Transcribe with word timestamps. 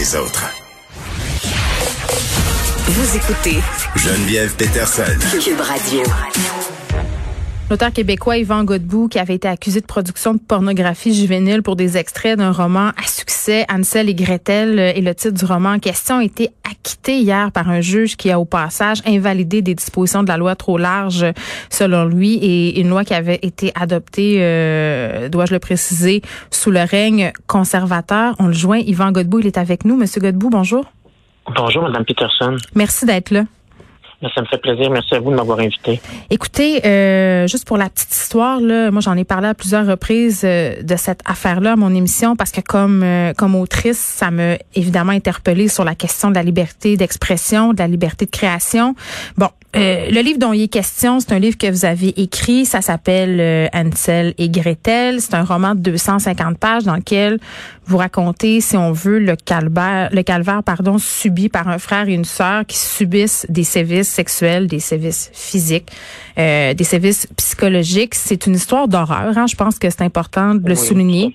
les 0.00 0.16
autres. 0.16 0.46
Vous 2.88 3.16
écoutez 3.16 3.60
Geneviève 3.96 4.54
Peterson. 4.56 5.02
Cube 5.44 5.60
Radio. 5.60 6.02
L'auteur 7.70 7.92
québécois 7.92 8.36
Yvan 8.36 8.64
Godbout, 8.64 9.06
qui 9.06 9.20
avait 9.20 9.36
été 9.36 9.46
accusé 9.46 9.80
de 9.80 9.86
production 9.86 10.34
de 10.34 10.40
pornographie 10.40 11.14
juvénile 11.14 11.62
pour 11.62 11.76
des 11.76 11.96
extraits 11.96 12.36
d'un 12.36 12.50
roman 12.50 12.88
à 12.88 13.06
succès, 13.06 13.64
Ansel 13.72 14.08
et 14.08 14.14
Gretel, 14.14 14.80
et 14.80 15.00
le 15.00 15.14
titre 15.14 15.38
du 15.38 15.44
roman 15.44 15.74
en 15.74 15.78
question 15.78 16.16
a 16.16 16.24
été 16.24 16.50
acquitté 16.68 17.20
hier 17.20 17.52
par 17.52 17.68
un 17.70 17.80
juge 17.80 18.16
qui 18.16 18.32
a 18.32 18.40
au 18.40 18.44
passage 18.44 19.02
invalidé 19.06 19.62
des 19.62 19.76
dispositions 19.76 20.24
de 20.24 20.28
la 20.28 20.36
loi 20.36 20.56
trop 20.56 20.78
large, 20.78 21.24
selon 21.70 22.06
lui, 22.06 22.34
et 22.42 22.80
une 22.80 22.88
loi 22.88 23.04
qui 23.04 23.14
avait 23.14 23.38
été 23.40 23.70
adoptée, 23.76 24.38
euh, 24.40 25.28
dois-je 25.28 25.52
le 25.52 25.60
préciser, 25.60 26.22
sous 26.50 26.72
le 26.72 26.80
règne 26.80 27.30
conservateur. 27.46 28.34
On 28.40 28.48
le 28.48 28.52
joint, 28.52 28.78
Yvan 28.78 29.12
Godbout, 29.12 29.38
il 29.38 29.46
est 29.46 29.58
avec 29.58 29.84
nous. 29.84 29.96
Monsieur 29.96 30.20
Godbout, 30.20 30.50
bonjour. 30.50 30.86
Bonjour, 31.54 31.84
Madame 31.84 32.04
Peterson. 32.04 32.56
Merci 32.74 33.06
d'être 33.06 33.30
là. 33.30 33.44
Ça 34.22 34.42
me 34.42 34.46
fait 34.46 34.58
plaisir. 34.58 34.90
Merci 34.90 35.14
à 35.14 35.20
vous 35.20 35.30
de 35.30 35.36
m'avoir 35.36 35.60
invité. 35.60 35.98
Écoutez, 36.28 36.84
euh, 36.84 37.46
juste 37.46 37.66
pour 37.66 37.78
la 37.78 37.88
petite 37.88 38.12
histoire, 38.12 38.60
là, 38.60 38.90
moi 38.90 39.00
j'en 39.00 39.16
ai 39.16 39.24
parlé 39.24 39.48
à 39.48 39.54
plusieurs 39.54 39.86
reprises 39.86 40.42
euh, 40.44 40.82
de 40.82 40.96
cette 40.96 41.20
affaire-là 41.24 41.74
mon 41.76 41.94
émission 41.94 42.36
parce 42.36 42.50
que 42.50 42.60
comme 42.60 43.02
euh, 43.02 43.32
comme 43.32 43.54
autrice, 43.54 43.98
ça 43.98 44.30
m'a 44.30 44.56
évidemment 44.74 45.12
interpellée 45.12 45.68
sur 45.68 45.84
la 45.84 45.94
question 45.94 46.28
de 46.28 46.34
la 46.34 46.42
liberté 46.42 46.98
d'expression, 46.98 47.72
de 47.72 47.78
la 47.78 47.88
liberté 47.88 48.26
de 48.26 48.30
création. 48.30 48.94
Bon, 49.38 49.48
le 49.74 50.20
livre 50.22 50.38
dont 50.38 50.52
il 50.52 50.62
est 50.62 50.68
question, 50.68 51.20
c'est 51.20 51.32
un 51.32 51.38
livre 51.38 51.56
que 51.56 51.70
vous 51.70 51.84
avez 51.84 52.20
écrit. 52.20 52.66
Ça 52.66 52.80
s'appelle 52.80 53.70
Ansel 53.72 54.34
et 54.38 54.48
Gretel. 54.48 55.20
C'est 55.20 55.34
un 55.34 55.44
roman 55.44 55.74
de 55.74 55.80
250 55.80 56.58
pages 56.58 56.84
dans 56.84 56.96
lequel 56.96 57.38
vous 57.90 57.96
racontez, 57.96 58.60
si 58.60 58.76
on 58.76 58.92
veut, 58.92 59.18
le 59.18 59.34
calvaire, 59.34 60.10
le 60.12 60.22
calvaire 60.22 60.62
pardon, 60.62 60.98
subi 60.98 61.48
par 61.48 61.66
un 61.66 61.78
frère 61.78 62.08
et 62.08 62.14
une 62.14 62.24
sœur 62.24 62.64
qui 62.64 62.76
subissent 62.78 63.46
des 63.48 63.64
sévices 63.64 64.08
sexuels, 64.08 64.68
des 64.68 64.78
sévices 64.78 65.28
physiques, 65.34 65.90
euh, 66.38 66.72
des 66.72 66.84
sévices 66.84 67.26
psychologiques. 67.36 68.14
C'est 68.14 68.46
une 68.46 68.54
histoire 68.54 68.86
d'horreur. 68.86 69.36
Hein? 69.36 69.46
Je 69.48 69.56
pense 69.56 69.80
que 69.80 69.90
c'est 69.90 70.02
important 70.02 70.54
de 70.54 70.68
le 70.68 70.76
souligner. 70.76 71.34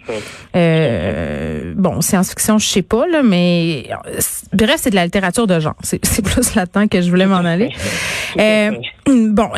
Euh, 0.56 1.74
bon, 1.76 2.00
science-fiction, 2.00 2.58
je 2.58 2.68
sais 2.68 2.82
pas 2.82 3.06
là, 3.06 3.22
mais 3.22 3.90
bref, 4.54 4.80
c'est 4.82 4.92
de 4.92 4.96
la 4.96 5.04
littérature 5.04 5.48
de 5.48 5.60
genre. 5.60 5.76
C'est 5.84 6.00
plus 6.22 6.56
là-dedans 6.56 6.88
que 6.88 7.02
je 7.02 7.10
voulais 7.10 7.26
m'en 7.28 7.44
aller. 7.44 7.74
Euh, 8.38 8.72
bon, 9.08 9.50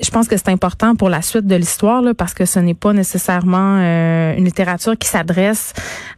je 0.00 0.10
pense 0.10 0.28
que 0.28 0.36
c'est 0.36 0.48
important 0.48 0.94
pour 0.94 1.08
la 1.08 1.22
suite 1.22 1.46
de 1.46 1.56
l'histoire 1.56 2.02
parce 2.16 2.34
que 2.34 2.44
ce 2.44 2.58
n'est 2.58 2.74
pas 2.74 2.92
nécessairement 2.92 3.78
euh, 3.80 4.36
une 4.36 4.44
littérature 4.44 4.96
qui 4.98 5.08
s'adresse 5.08 5.72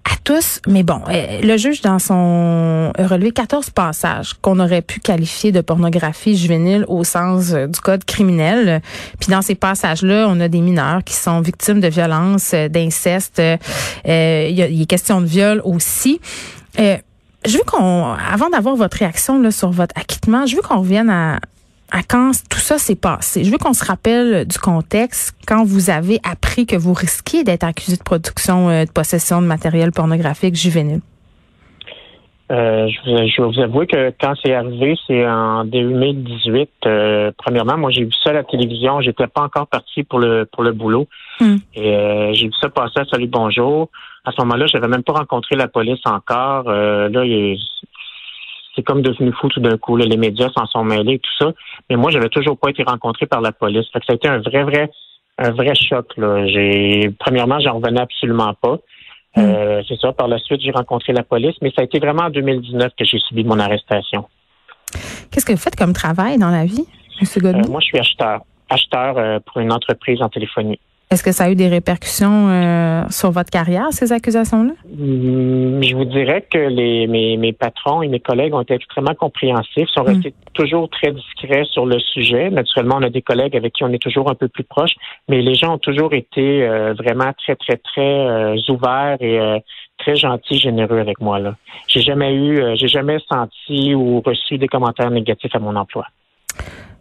à 0.04 0.16
tous. 0.24 0.60
Mais 0.66 0.82
bon, 0.82 1.00
euh, 1.08 1.40
le 1.42 1.56
juge 1.56 1.80
dans 1.80 2.00
son 2.00 2.92
a 2.96 3.06
relevé 3.06 3.30
14 3.30 3.70
passages 3.70 4.34
qu'on 4.42 4.58
aurait 4.58 4.82
pu 4.82 4.98
qualifier 4.98 5.52
de 5.52 5.60
pornographie 5.60 6.36
juvénile 6.36 6.84
au 6.88 7.04
sens 7.04 7.52
euh, 7.52 7.66
du 7.66 7.78
code 7.80 8.04
criminel. 8.04 8.80
Puis 9.20 9.30
dans 9.30 9.42
ces 9.42 9.54
passages-là, 9.54 10.26
on 10.28 10.40
a 10.40 10.48
des 10.48 10.60
mineurs 10.60 11.04
qui 11.04 11.14
sont 11.14 11.40
victimes 11.40 11.80
de 11.80 11.88
violences, 11.88 12.54
d'inceste. 12.54 13.40
il 14.04 14.50
y, 14.50 14.82
a, 14.82 14.86
question 14.86 15.20
de 15.20 15.26
viol 15.26 15.60
aussi. 15.64 16.20
je 16.76 17.52
veux 17.52 17.64
qu'on, 17.64 18.14
avant 18.32 18.48
d'avoir 18.50 18.74
votre 18.74 18.96
réaction 18.96 19.40
là, 19.40 19.50
sur 19.50 19.70
votre 19.70 19.96
acquittement, 19.96 20.46
je 20.46 20.56
veux 20.56 20.62
qu'on 20.62 20.78
revienne 20.80 21.10
à, 21.10 21.38
à 21.90 22.02
quand 22.02 22.32
tout 22.50 22.58
ça 22.58 22.78
s'est 22.78 22.96
passé? 22.96 23.44
Je 23.44 23.50
veux 23.50 23.58
qu'on 23.58 23.72
se 23.72 23.84
rappelle 23.84 24.46
du 24.46 24.58
contexte 24.58 25.34
quand 25.46 25.64
vous 25.64 25.90
avez 25.90 26.20
appris 26.22 26.66
que 26.66 26.76
vous 26.76 26.92
risquiez 26.92 27.44
d'être 27.44 27.64
accusé 27.64 27.96
de 27.96 28.02
production 28.02 28.68
euh, 28.68 28.84
de 28.84 28.90
possession 28.90 29.40
de 29.40 29.46
matériel 29.46 29.92
pornographique 29.92 30.54
juvénile? 30.54 31.00
Euh, 32.50 32.88
je, 33.04 33.42
vais 33.42 33.46
vous 33.46 33.60
avouer 33.60 33.86
que 33.86 34.10
quand 34.18 34.32
c'est 34.42 34.54
arrivé, 34.54 34.96
c'est 35.06 35.26
en 35.26 35.64
2018. 35.64 36.70
Euh, 36.86 37.30
premièrement, 37.36 37.76
moi 37.76 37.90
j'ai 37.90 38.04
vu 38.04 38.12
ça 38.24 38.30
à 38.30 38.32
la 38.32 38.44
télévision. 38.44 39.00
J'étais 39.02 39.26
pas 39.26 39.42
encore 39.42 39.66
parti 39.66 40.02
pour 40.02 40.18
le 40.18 40.46
pour 40.50 40.62
le 40.62 40.72
boulot. 40.72 41.06
Hmm. 41.40 41.56
Et 41.74 41.94
euh, 41.94 42.32
j'ai 42.32 42.46
vu 42.46 42.52
ça 42.60 42.70
passer 42.70 43.00
à 43.00 43.04
Salut 43.04 43.26
Bonjour. 43.26 43.90
À 44.24 44.32
ce 44.32 44.40
moment-là, 44.42 44.66
j'avais 44.66 44.88
même 44.88 45.02
pas 45.02 45.12
rencontré 45.12 45.56
la 45.56 45.68
police 45.68 46.00
encore. 46.06 46.70
là, 46.70 47.24
il, 47.24 47.58
c'est 48.78 48.84
comme 48.84 49.02
devenu 49.02 49.32
fou 49.32 49.48
tout 49.48 49.60
d'un 49.60 49.76
coup. 49.76 49.96
Les 49.96 50.16
médias 50.16 50.50
s'en 50.56 50.66
sont 50.66 50.84
mêlés 50.84 51.14
et 51.14 51.18
tout 51.18 51.36
ça. 51.38 51.52
Mais 51.90 51.96
moi, 51.96 52.12
j'avais 52.12 52.28
toujours 52.28 52.56
pas 52.56 52.70
été 52.70 52.84
rencontré 52.84 53.26
par 53.26 53.40
la 53.40 53.50
police. 53.50 53.86
ça 53.92 53.98
a 54.08 54.14
été 54.14 54.28
un 54.28 54.38
vrai, 54.38 54.62
vrai, 54.62 54.90
un 55.36 55.50
vrai 55.50 55.74
choc. 55.74 56.16
Là. 56.16 56.46
J'ai, 56.46 57.10
premièrement, 57.18 57.58
j'en 57.58 57.74
revenais 57.74 58.00
absolument 58.00 58.54
pas. 58.54 58.78
Mm. 59.36 59.40
Euh, 59.40 59.82
c'est 59.88 59.98
ça. 59.98 60.12
Par 60.12 60.28
la 60.28 60.38
suite, 60.38 60.60
j'ai 60.60 60.70
rencontré 60.70 61.12
la 61.12 61.24
police, 61.24 61.56
mais 61.60 61.72
ça 61.74 61.82
a 61.82 61.84
été 61.84 61.98
vraiment 61.98 62.24
en 62.24 62.30
2019 62.30 62.92
que 62.96 63.04
j'ai 63.04 63.18
subi 63.18 63.42
mon 63.42 63.58
arrestation. 63.58 64.26
Qu'est-ce 65.30 65.44
que 65.44 65.52
vous 65.52 65.58
faites 65.58 65.76
comme 65.76 65.92
travail 65.92 66.38
dans 66.38 66.50
la 66.50 66.64
vie, 66.64 66.86
M. 67.20 67.42
Godin? 67.42 67.68
moi, 67.68 67.80
je 67.80 67.86
suis 67.86 67.98
acheteur. 67.98 68.42
Acheteur 68.70 69.18
euh, 69.18 69.38
pour 69.44 69.60
une 69.60 69.72
entreprise 69.72 70.22
en 70.22 70.28
téléphonie. 70.28 70.78
Est-ce 71.10 71.24
que 71.24 71.32
ça 71.32 71.44
a 71.44 71.50
eu 71.50 71.54
des 71.54 71.68
répercussions 71.68 72.48
euh, 72.50 73.02
sur 73.08 73.30
votre 73.30 73.48
carrière, 73.48 73.86
ces 73.92 74.12
accusations-là? 74.12 74.72
Hum, 74.92 75.82
je 75.82 75.96
vous 75.96 76.04
dirais 76.04 76.46
que 76.50 76.58
les, 76.58 77.06
mes, 77.06 77.38
mes, 77.38 77.54
patrons 77.54 78.02
et 78.02 78.08
mes 78.08 78.20
collègues 78.20 78.52
ont 78.52 78.60
été 78.60 78.74
extrêmement 78.74 79.14
compréhensifs, 79.14 79.88
sont 79.88 80.02
restés 80.02 80.34
hum. 80.36 80.52
toujours 80.52 80.90
très 80.90 81.12
discrets 81.12 81.64
sur 81.64 81.86
le 81.86 81.98
sujet. 81.98 82.50
Naturellement, 82.50 82.96
on 82.98 83.02
a 83.02 83.08
des 83.08 83.22
collègues 83.22 83.56
avec 83.56 83.72
qui 83.72 83.84
on 83.84 83.92
est 83.94 84.02
toujours 84.02 84.30
un 84.30 84.34
peu 84.34 84.48
plus 84.48 84.64
proche, 84.64 84.92
mais 85.28 85.40
les 85.40 85.54
gens 85.54 85.76
ont 85.76 85.78
toujours 85.78 86.12
été 86.12 86.62
euh, 86.64 86.92
vraiment 86.92 87.32
très, 87.38 87.56
très, 87.56 87.78
très 87.78 88.28
euh, 88.28 88.56
ouverts 88.68 89.16
et 89.20 89.62
très 89.96 90.14
gentils, 90.14 90.58
généreux 90.58 90.98
avec 90.98 91.22
moi. 91.22 91.38
Là, 91.38 91.54
j'ai 91.86 92.02
jamais 92.02 92.34
eu, 92.34 92.60
j'ai 92.76 92.88
jamais 92.88 93.18
senti 93.32 93.94
ou 93.94 94.20
reçu 94.20 94.58
des 94.58 94.68
commentaires 94.68 95.10
négatifs 95.10 95.54
à 95.54 95.58
mon 95.58 95.74
emploi. 95.74 96.04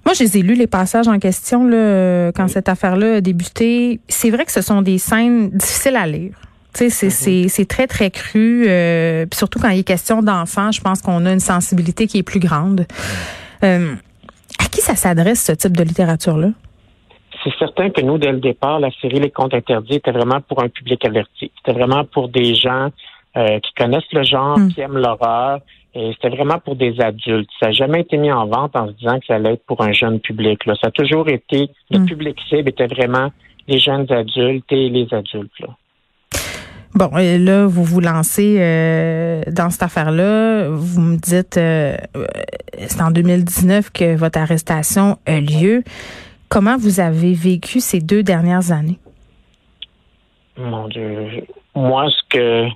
Moi, 0.07 0.13
je 0.13 0.23
les 0.23 0.37
ai 0.37 0.41
lus, 0.41 0.53
les 0.53 0.67
passages 0.67 1.09
en 1.09 1.19
question, 1.19 1.67
là, 1.67 2.31
quand 2.31 2.47
cette 2.47 2.69
affaire-là 2.69 3.15
a 3.15 3.21
débuté. 3.21 3.99
C'est 4.07 4.29
vrai 4.29 4.45
que 4.45 4.53
ce 4.53 4.61
sont 4.61 4.81
des 4.81 4.99
scènes 4.99 5.49
difficiles 5.49 5.97
à 5.97 6.07
lire. 6.07 6.31
Mm-hmm. 6.75 7.49
C'est 7.49 7.67
très, 7.67 7.87
très 7.87 8.09
cru. 8.09 8.69
Euh, 8.69 9.25
surtout 9.33 9.59
quand 9.59 9.67
il 9.67 9.79
est 9.79 9.83
question 9.83 10.21
d'enfants, 10.21 10.71
je 10.71 10.79
pense 10.79 11.01
qu'on 11.01 11.25
a 11.25 11.33
une 11.33 11.41
sensibilité 11.41 12.07
qui 12.07 12.19
est 12.19 12.23
plus 12.23 12.39
grande. 12.39 12.85
Euh, 13.65 13.95
à 14.59 14.69
qui 14.69 14.79
ça 14.79 14.95
s'adresse, 14.95 15.43
ce 15.43 15.51
type 15.51 15.75
de 15.75 15.83
littérature-là? 15.83 16.51
C'est 17.43 17.53
certain 17.59 17.89
que 17.89 17.99
nous, 17.99 18.17
dès 18.17 18.31
le 18.31 18.39
départ, 18.39 18.79
la 18.79 18.91
série 19.01 19.19
Les 19.19 19.29
Contes 19.29 19.55
interdits 19.55 19.95
était 19.95 20.11
vraiment 20.11 20.39
pour 20.39 20.63
un 20.63 20.69
public 20.69 21.03
averti. 21.03 21.51
C'était 21.57 21.77
vraiment 21.77 22.05
pour 22.05 22.29
des 22.29 22.55
gens 22.55 22.91
euh, 23.35 23.59
qui 23.59 23.73
connaissent 23.73 24.11
le 24.13 24.23
genre, 24.23 24.57
mm. 24.57 24.73
qui 24.73 24.81
aiment 24.81 24.97
l'horreur, 24.97 25.59
et 25.93 26.11
c'était 26.13 26.35
vraiment 26.35 26.59
pour 26.59 26.75
des 26.75 26.99
adultes. 26.99 27.49
Ça 27.59 27.67
n'a 27.67 27.71
jamais 27.71 28.01
été 28.01 28.17
mis 28.17 28.31
en 28.31 28.45
vente 28.45 28.75
en 28.75 28.87
se 28.87 28.93
disant 28.93 29.19
que 29.19 29.25
ça 29.25 29.35
allait 29.35 29.53
être 29.53 29.65
pour 29.65 29.81
un 29.81 29.93
jeune 29.93 30.19
public. 30.19 30.65
Là. 30.65 30.75
Ça 30.79 30.87
a 30.87 30.91
toujours 30.91 31.27
été, 31.27 31.69
le 31.89 31.99
hmm. 31.99 32.05
public 32.05 32.37
cible 32.47 32.69
était 32.69 32.87
vraiment 32.87 33.31
les 33.67 33.79
jeunes 33.79 34.05
adultes 34.11 34.71
et 34.71 34.89
les 34.89 35.07
adultes. 35.11 35.59
Là. 35.59 35.69
Bon, 36.93 37.15
et 37.17 37.37
là, 37.37 37.67
vous 37.67 37.83
vous 37.83 37.99
lancez 37.99 38.57
euh, 38.59 39.41
dans 39.51 39.69
cette 39.69 39.83
affaire-là. 39.83 40.69
Vous 40.69 41.01
me 41.01 41.17
dites, 41.17 41.57
euh, 41.57 41.97
c'est 42.79 43.01
en 43.01 43.11
2019 43.11 43.91
que 43.91 44.15
votre 44.15 44.39
arrestation 44.39 45.17
a 45.25 45.39
lieu. 45.39 45.83
Comment 46.49 46.77
vous 46.77 46.99
avez 46.99 47.33
vécu 47.33 47.81
ces 47.81 47.99
deux 47.99 48.23
dernières 48.23 48.71
années? 48.71 48.99
Mon 50.57 50.87
Dieu. 50.87 51.43
Moi, 51.75 52.07
ce 52.09 52.21
que 52.29 52.67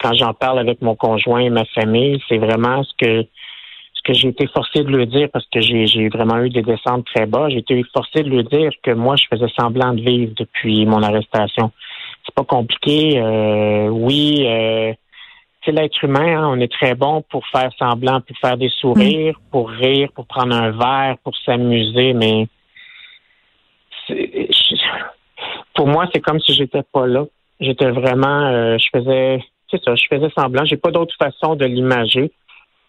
quand 0.00 0.14
j'en 0.14 0.34
parle 0.34 0.58
avec 0.58 0.82
mon 0.82 0.94
conjoint 0.94 1.40
et 1.40 1.50
ma 1.50 1.64
famille, 1.66 2.22
c'est 2.28 2.38
vraiment 2.38 2.82
ce 2.84 2.92
que 2.98 3.26
ce 3.94 4.02
que 4.04 4.12
j'ai 4.12 4.28
été 4.28 4.46
forcé 4.46 4.84
de 4.84 4.88
lui 4.88 5.06
dire 5.06 5.28
parce 5.32 5.46
que 5.46 5.60
j'ai 5.60 6.08
vraiment 6.08 6.38
eu 6.38 6.50
des 6.50 6.62
descentes 6.62 7.06
très 7.06 7.26
bas. 7.26 7.48
J'ai 7.48 7.58
été 7.58 7.82
forcé 7.92 8.22
de 8.22 8.28
lui 8.28 8.44
dire 8.44 8.70
que 8.82 8.92
moi, 8.92 9.16
je 9.16 9.24
faisais 9.28 9.52
semblant 9.58 9.94
de 9.94 10.00
vivre 10.00 10.32
depuis 10.36 10.86
mon 10.86 11.02
arrestation. 11.02 11.72
C'est 12.24 12.34
pas 12.34 12.44
compliqué. 12.44 13.18
Euh, 13.18 13.88
oui, 13.88 14.44
euh, 14.46 14.92
c'est 15.64 15.72
l'être 15.72 16.04
humain. 16.04 16.38
Hein. 16.40 16.48
on 16.48 16.60
est 16.60 16.70
très 16.70 16.94
bon 16.94 17.22
pour 17.30 17.46
faire 17.48 17.70
semblant, 17.78 18.20
pour 18.20 18.36
faire 18.38 18.56
des 18.56 18.68
sourires, 18.68 19.38
mm. 19.38 19.50
pour 19.50 19.70
rire, 19.70 20.08
pour 20.14 20.26
prendre 20.26 20.54
un 20.54 20.70
verre, 20.70 21.16
pour 21.24 21.36
s'amuser, 21.44 22.12
mais 22.12 22.46
pour 25.74 25.88
moi, 25.88 26.08
c'est 26.12 26.20
comme 26.20 26.40
si 26.40 26.54
j'étais 26.54 26.82
pas 26.82 27.06
là. 27.06 27.24
J'étais 27.60 27.90
vraiment, 27.90 28.46
euh, 28.46 28.76
je 28.78 28.98
faisais 28.98 29.44
c'est 29.70 29.82
ça, 29.82 29.94
je 29.94 30.04
faisais 30.08 30.30
semblant. 30.36 30.64
J'ai 30.64 30.76
pas 30.76 30.90
d'autre 30.90 31.14
façon 31.18 31.56
de 31.56 31.64
l'imager. 31.64 32.30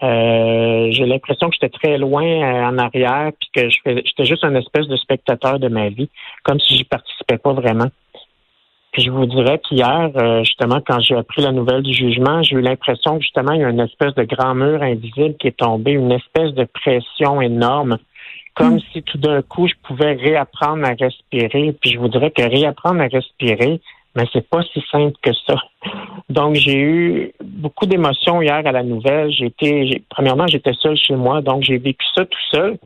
Euh, 0.03 0.89
j'ai 0.91 1.05
l'impression 1.05 1.49
que 1.49 1.55
j'étais 1.59 1.75
très 1.75 1.97
loin 1.97 2.23
euh, 2.23 2.69
en 2.69 2.77
arrière, 2.77 3.31
puis 3.39 3.49
que 3.53 3.69
j'étais 3.69 4.25
juste 4.25 4.43
un 4.43 4.53
espèce 4.55 4.87
de 4.87 4.95
spectateur 4.95 5.59
de 5.59 5.69
ma 5.69 5.89
vie, 5.89 6.09
comme 6.43 6.59
si 6.59 6.77
j'y 6.77 6.83
participais 6.83 7.39
pas 7.39 7.53
vraiment. 7.53 7.87
Puis 8.91 9.03
je 9.03 9.11
vous 9.11 9.25
dirais 9.25 9.59
qu'hier, 9.59 10.11
euh, 10.15 10.43
justement, 10.43 10.81
quand 10.85 10.99
j'ai 10.99 11.15
appris 11.15 11.41
la 11.41 11.51
nouvelle 11.51 11.81
du 11.81 11.93
jugement, 11.93 12.41
j'ai 12.43 12.55
eu 12.55 12.61
l'impression 12.61 13.17
que 13.17 13.23
justement, 13.23 13.53
il 13.53 13.61
y 13.61 13.63
a 13.63 13.69
une 13.69 13.79
espèce 13.79 14.13
de 14.15 14.23
grand 14.23 14.55
mur 14.55 14.81
invisible 14.81 15.35
qui 15.37 15.47
est 15.47 15.57
tombé, 15.57 15.91
une 15.91 16.11
espèce 16.11 16.53
de 16.53 16.63
pression 16.65 17.41
énorme, 17.41 17.97
comme 18.55 18.75
mm. 18.75 18.81
si 18.91 19.03
tout 19.03 19.17
d'un 19.17 19.41
coup, 19.41 19.67
je 19.67 19.73
pouvais 19.83 20.13
réapprendre 20.13 20.85
à 20.85 20.93
respirer. 20.93 21.75
Puis 21.81 21.91
je 21.91 21.99
vous 21.99 22.07
dirais 22.07 22.31
que 22.31 22.41
réapprendre 22.43 23.01
à 23.01 23.07
respirer, 23.07 23.81
mais 24.15 24.25
c'est 24.31 24.47
pas 24.47 24.61
si 24.73 24.83
simple 24.91 25.15
que 25.21 25.33
ça. 25.33 25.55
Donc, 26.29 26.55
j'ai 26.55 26.77
eu 26.77 27.33
beaucoup 27.43 27.85
d'émotions 27.85 28.41
hier 28.41 28.61
à 28.65 28.71
la 28.71 28.83
nouvelle. 28.83 29.31
J'étais, 29.31 30.01
premièrement, 30.09 30.47
j'étais 30.47 30.73
seul 30.73 30.97
chez 30.97 31.15
moi, 31.15 31.41
donc 31.41 31.63
j'ai 31.63 31.77
vécu 31.77 32.05
ça 32.13 32.25
tout 32.25 32.39
seul. 32.51 32.77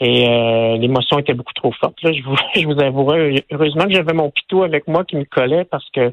Et 0.00 0.28
euh, 0.28 0.76
l'émotion 0.76 1.18
était 1.18 1.34
beaucoup 1.34 1.52
trop 1.52 1.72
forte. 1.72 2.02
Là. 2.02 2.12
Je 2.12 2.22
vous, 2.22 2.36
je 2.54 2.66
vous 2.66 2.80
avouerai, 2.80 3.44
heureusement 3.52 3.84
que 3.84 3.92
j'avais 3.92 4.12
mon 4.12 4.30
pitou 4.30 4.62
avec 4.62 4.88
moi 4.88 5.04
qui 5.04 5.16
me 5.16 5.24
collait 5.24 5.64
parce 5.64 5.88
que 5.90 6.12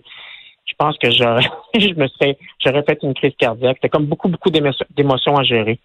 je 0.66 0.74
pense 0.78 0.98
que 0.98 1.10
j'aurais, 1.12 1.50
je 1.80 1.94
me 1.96 2.08
serais, 2.08 2.38
j'aurais 2.64 2.84
fait 2.84 3.00
une 3.02 3.14
crise 3.14 3.34
cardiaque. 3.38 3.78
C'était 3.78 3.90
comme 3.90 4.06
beaucoup, 4.06 4.30
beaucoup 4.30 4.50
d'émotions 4.50 5.36
à 5.38 5.44
gérer. 5.44 5.80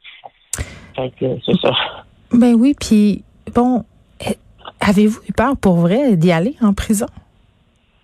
c'est 0.97 1.61
ça. 1.61 1.73
Ben 2.33 2.55
oui, 2.55 2.75
puis 2.79 3.25
bon, 3.55 3.85
eh, 4.21 4.37
avez-vous 4.81 5.21
eu 5.29 5.33
peur 5.33 5.57
pour 5.57 5.77
vrai 5.77 6.17
d'y 6.17 6.33
aller 6.33 6.55
en 6.61 6.75
prison? 6.75 7.07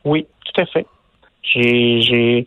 Oui, 0.04 0.26
tout 0.44 0.60
à 0.60 0.66
fait. 0.66 0.86
J'ai, 1.42 2.00
j'ai, 2.00 2.46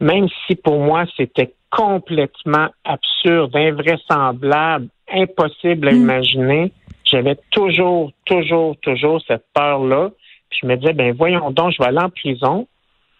même 0.00 0.28
si 0.46 0.54
pour 0.56 0.78
moi 0.78 1.04
c'était 1.16 1.52
complètement 1.70 2.68
absurde, 2.84 3.54
invraisemblable, 3.54 4.88
impossible 5.12 5.88
à 5.88 5.92
hmm. 5.92 5.96
imaginer, 5.96 6.72
j'avais 7.04 7.36
toujours, 7.50 8.12
toujours, 8.24 8.76
toujours 8.82 9.20
cette 9.26 9.44
peur-là. 9.54 10.10
Puis 10.48 10.60
je 10.62 10.66
me 10.66 10.76
disais, 10.76 10.92
ben 10.92 11.12
voyons 11.12 11.50
donc, 11.50 11.72
je 11.72 11.78
vais 11.78 11.88
aller 11.88 11.98
en 11.98 12.10
prison 12.10 12.66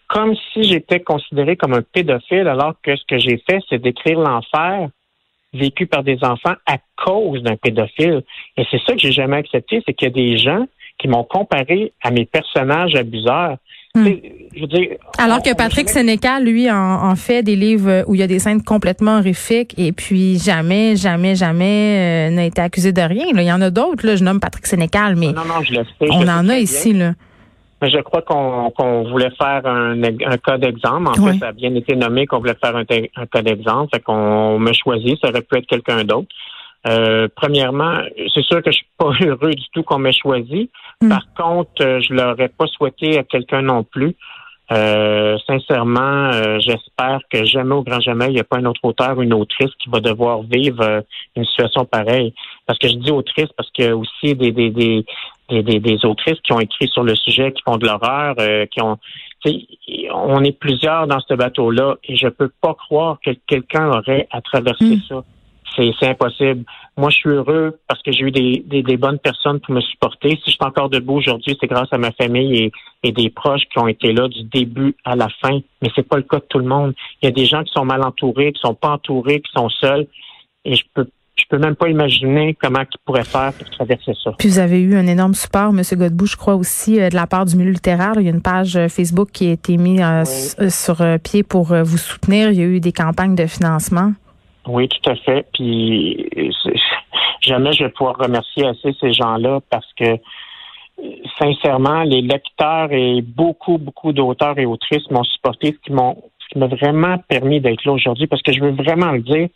comme 0.07 0.35
si 0.51 0.63
j'étais 0.63 0.99
considéré 0.99 1.55
comme 1.55 1.73
un 1.73 1.81
pédophile, 1.81 2.47
alors 2.47 2.73
que 2.83 2.93
ce 2.97 3.03
que 3.07 3.17
j'ai 3.17 3.41
fait, 3.49 3.59
c'est 3.69 3.81
d'écrire 3.81 4.19
l'enfer 4.19 4.89
vécu 5.53 5.87
par 5.87 6.03
des 6.03 6.17
enfants 6.23 6.55
à 6.65 6.77
cause 6.97 7.41
d'un 7.43 7.55
pédophile. 7.55 8.21
Et 8.57 8.65
c'est 8.69 8.81
ça 8.81 8.93
que 8.93 8.99
j'ai 8.99 9.11
jamais 9.11 9.37
accepté, 9.37 9.81
c'est 9.85 9.93
qu'il 9.93 10.09
y 10.09 10.11
a 10.11 10.13
des 10.13 10.37
gens 10.37 10.65
qui 10.97 11.07
m'ont 11.07 11.23
comparé 11.23 11.93
à 12.01 12.11
mes 12.11 12.25
personnages 12.25 12.95
abuseurs. 12.95 13.57
Hmm. 13.93 14.07
Alors 15.17 15.41
que 15.41 15.53
Patrick 15.53 15.89
Sénécal, 15.89 16.45
lui, 16.45 16.71
en, 16.71 17.15
fait 17.15 17.43
des 17.43 17.57
livres 17.57 18.05
où 18.07 18.15
il 18.15 18.21
y 18.21 18.23
a 18.23 18.27
des 18.27 18.39
scènes 18.39 18.63
complètement 18.63 19.17
horrifiques 19.17 19.73
et 19.77 19.91
puis 19.91 20.39
jamais, 20.39 20.95
jamais, 20.95 21.35
jamais 21.35 22.29
euh, 22.29 22.35
n'a 22.35 22.45
été 22.45 22.61
accusé 22.61 22.93
de 22.93 23.01
rien. 23.01 23.25
Il 23.33 23.41
y 23.41 23.51
en 23.51 23.61
a 23.61 23.69
d'autres, 23.69 24.05
là, 24.05 24.15
je 24.15 24.23
nomme 24.23 24.39
Patrick 24.39 24.65
Sénécal, 24.65 25.15
mais 25.17 25.33
on 26.09 26.27
en 26.27 26.47
a 26.47 26.57
ici. 26.57 26.93
Là. 26.93 27.13
Mais 27.81 27.89
je 27.89 27.97
crois 27.97 28.21
qu'on 28.21 29.03
voulait 29.09 29.31
faire 29.31 29.65
un, 29.65 30.01
un 30.03 30.37
cas 30.37 30.57
d'exemple. 30.57 31.07
En 31.07 31.13
fait, 31.13 31.39
ça 31.39 31.47
a 31.47 31.51
bien 31.51 31.73
été 31.73 31.95
nommé 31.95 32.27
qu'on 32.27 32.39
voulait 32.39 32.57
faire 32.63 32.75
un, 32.75 32.83
un 32.83 33.25
cas 33.25 33.41
d'exemple. 33.41 33.89
Fait 33.93 34.01
qu'on 34.01 34.59
me 34.59 34.71
choisi. 34.71 35.17
Ça 35.21 35.29
aurait 35.29 35.41
pu 35.41 35.57
être 35.57 35.67
quelqu'un 35.67 36.03
d'autre. 36.03 36.29
Euh, 36.87 37.27
premièrement, 37.35 38.01
c'est 38.33 38.43
sûr 38.43 38.63
que 38.63 38.71
je 38.71 38.77
suis 38.77 38.87
pas 38.97 39.11
heureux 39.21 39.53
du 39.53 39.65
tout 39.73 39.83
qu'on 39.83 39.99
m'ait 39.99 40.13
choisi. 40.13 40.69
Mm. 41.01 41.09
Par 41.09 41.33
contre, 41.33 41.81
euh, 41.81 41.99
je 42.01 42.13
l'aurais 42.13 42.49
pas 42.49 42.67
souhaité 42.67 43.19
à 43.19 43.23
quelqu'un 43.23 43.61
non 43.61 43.83
plus. 43.83 44.15
Euh, 44.71 45.37
sincèrement, 45.45 46.31
euh, 46.31 46.57
j'espère 46.59 47.19
que 47.29 47.43
jamais 47.43 47.75
au 47.75 47.83
grand 47.83 47.99
jamais, 47.99 48.27
il 48.27 48.35
n'y 48.35 48.39
a 48.39 48.45
pas 48.45 48.57
un 48.57 48.65
autre 48.65 48.79
auteur 48.83 49.17
ou 49.17 49.21
une 49.21 49.33
autrice 49.33 49.71
qui 49.79 49.89
va 49.89 49.99
devoir 49.99 50.43
vivre 50.43 51.03
une 51.35 51.43
situation 51.45 51.83
pareille. 51.83 52.33
Parce 52.65 52.79
que 52.79 52.87
je 52.87 52.93
dis 52.93 53.11
autrice 53.11 53.49
parce 53.57 53.69
qu'il 53.71 53.85
y 53.85 53.89
a 53.89 53.97
aussi 53.97 54.33
des, 54.33 54.53
des, 54.53 54.69
des, 54.69 55.05
des, 55.49 55.79
des, 55.79 56.05
autrices 56.05 56.39
qui 56.41 56.53
ont 56.53 56.61
écrit 56.61 56.87
sur 56.87 57.03
le 57.03 57.15
sujet, 57.15 57.51
qui 57.51 57.61
font 57.63 57.75
de 57.75 57.85
l'horreur, 57.85 58.35
qui 58.69 58.81
ont 58.81 58.97
on 60.13 60.43
est 60.43 60.57
plusieurs 60.57 61.07
dans 61.07 61.19
ce 61.19 61.33
bateau-là 61.33 61.95
et 62.03 62.15
je 62.15 62.27
peux 62.27 62.51
pas 62.61 62.75
croire 62.75 63.17
que 63.25 63.31
quelqu'un 63.47 63.89
aurait 63.89 64.27
à 64.31 64.39
traverser 64.39 64.97
mm. 64.97 65.01
ça 65.09 65.23
c'est 65.75 66.07
impossible. 66.07 66.63
Moi, 66.97 67.09
je 67.09 67.17
suis 67.17 67.29
heureux 67.29 67.79
parce 67.87 68.01
que 68.01 68.11
j'ai 68.11 68.25
eu 68.25 68.31
des, 68.31 68.63
des, 68.65 68.97
bonnes 68.97 69.19
personnes 69.19 69.59
pour 69.59 69.73
me 69.73 69.81
supporter. 69.81 70.31
Si 70.43 70.43
je 70.47 70.51
suis 70.51 70.57
encore 70.61 70.89
debout 70.89 71.15
aujourd'hui, 71.15 71.57
c'est 71.59 71.67
grâce 71.67 71.87
à 71.91 71.97
ma 71.97 72.11
famille 72.11 72.57
et, 72.57 72.71
et, 73.03 73.11
des 73.11 73.29
proches 73.29 73.63
qui 73.71 73.79
ont 73.79 73.87
été 73.87 74.11
là 74.11 74.27
du 74.27 74.43
début 74.43 74.95
à 75.05 75.15
la 75.15 75.29
fin. 75.41 75.59
Mais 75.81 75.89
c'est 75.95 76.07
pas 76.07 76.17
le 76.17 76.23
cas 76.23 76.37
de 76.37 76.45
tout 76.49 76.59
le 76.59 76.65
monde. 76.65 76.93
Il 77.21 77.25
y 77.25 77.29
a 77.29 77.31
des 77.31 77.45
gens 77.45 77.63
qui 77.63 77.71
sont 77.71 77.85
mal 77.85 78.03
entourés, 78.03 78.51
qui 78.51 78.61
sont 78.61 78.75
pas 78.75 78.89
entourés, 78.89 79.41
qui 79.41 79.51
sont 79.53 79.69
seuls. 79.69 80.07
Et 80.65 80.75
je 80.75 80.83
peux 80.93 81.07
je 81.41 81.45
peux 81.49 81.57
même 81.57 81.75
pas 81.75 81.89
imaginer 81.89 82.55
comment 82.61 82.81
ils 82.81 82.97
pourraient 83.05 83.23
faire 83.23 83.53
pour 83.53 83.69
traverser 83.69 84.13
ça. 84.23 84.31
Puis 84.37 84.49
vous 84.49 84.59
avez 84.59 84.79
eu 84.79 84.95
un 84.95 85.07
énorme 85.07 85.33
support, 85.33 85.69
M. 85.69 85.81
Godbout, 85.93 86.27
je 86.27 86.37
crois 86.37 86.55
aussi, 86.55 87.01
euh, 87.01 87.09
de 87.09 87.15
la 87.15 87.25
part 87.25 87.45
du 87.45 87.55
milieu 87.55 87.71
littéraire. 87.71 88.13
Il 88.17 88.23
y 88.23 88.27
a 88.27 88.31
une 88.31 88.41
page 88.41 88.75
euh, 88.75 88.87
Facebook 88.87 89.29
qui 89.31 89.47
a 89.47 89.51
été 89.53 89.77
mise 89.77 90.01
euh, 90.01 90.69
sur 90.69 91.03
pied 91.23 91.43
pour 91.43 91.73
vous 91.73 91.97
soutenir. 91.97 92.51
Il 92.51 92.57
y 92.57 92.61
a 92.61 92.65
eu 92.65 92.79
des 92.79 92.91
campagnes 92.91 93.35
de 93.35 93.47
financement. 93.47 94.13
Oui, 94.67 94.87
tout 94.87 95.09
à 95.09 95.15
fait. 95.15 95.47
Puis 95.53 96.29
jamais 97.41 97.73
je 97.73 97.83
vais 97.83 97.89
pouvoir 97.89 98.17
remercier 98.17 98.67
assez 98.67 98.95
ces 98.99 99.13
gens-là 99.13 99.59
parce 99.69 99.91
que 99.93 100.17
sincèrement, 101.39 102.03
les 102.03 102.21
lecteurs 102.21 102.91
et 102.91 103.21
beaucoup, 103.21 103.77
beaucoup 103.77 104.13
d'auteurs 104.13 104.57
et 104.59 104.65
autrices 104.65 105.09
m'ont 105.09 105.23
supporté, 105.23 105.75
ce 105.77 105.85
qui 105.85 105.93
m'ont 105.93 106.17
ce 106.39 106.53
qui 106.53 106.59
m'a 106.59 106.67
vraiment 106.67 107.17
permis 107.29 107.61
d'être 107.61 107.85
là 107.85 107.93
aujourd'hui, 107.93 108.27
parce 108.27 108.41
que 108.41 108.51
je 108.51 108.59
veux 108.59 108.71
vraiment 108.71 109.11
le 109.11 109.21
dire, 109.21 109.47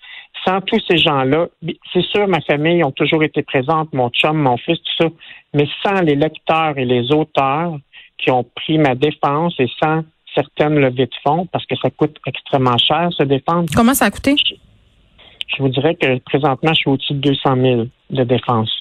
sans 0.46 0.62
tous 0.62 0.82
ces 0.90 0.98
gens-là, 0.98 1.48
c'est 1.92 2.06
sûr, 2.06 2.28
ma 2.28 2.40
famille 2.42 2.84
ont 2.84 2.92
toujours 2.92 3.24
été 3.24 3.44
présente, 3.44 3.92
mon 3.94 4.10
chum, 4.10 4.38
mon 4.38 4.56
fils, 4.56 4.78
tout 4.78 5.04
ça, 5.04 5.10
mais 5.54 5.68
sans 5.84 6.02
les 6.02 6.16
lecteurs 6.16 6.78
et 6.78 6.86
les 6.86 7.12
auteurs 7.12 7.78
qui 8.18 8.32
ont 8.32 8.46
pris 8.56 8.78
ma 8.78 8.96
défense 8.96 9.56
et 9.60 9.70
sans 9.84 10.04
certaines 10.34 10.76
levées 10.76 11.06
de 11.06 11.16
fonds, 11.26 11.48
parce 11.52 11.66
que 11.66 11.76
ça 11.78 11.90
coûte 11.90 12.18
extrêmement 12.28 12.78
cher 12.78 13.10
se 13.12 13.24
défendre. 13.24 13.68
Comment 13.76 13.94
ça 13.94 14.06
a 14.06 14.12
coûté? 14.12 14.36
je 14.38 14.56
vous 15.60 15.70
dirais 15.70 15.96
que 15.96 16.20
présentement, 16.20 16.74
je 16.74 16.80
suis 16.80 16.90
au-dessus 16.90 17.14
de 17.14 17.20
200 17.20 17.56
000 17.56 17.88
de 18.10 18.24
défense. 18.24 18.72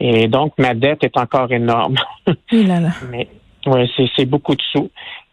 Et 0.00 0.28
donc, 0.28 0.52
ma 0.58 0.74
dette 0.74 1.04
est 1.04 1.16
encore 1.16 1.50
énorme. 1.52 1.96
Mais 2.52 3.28
ouais, 3.66 3.86
c'est 4.16 4.24
beaucoup 4.26 4.54
de 4.54 4.62
sous. 4.72 4.90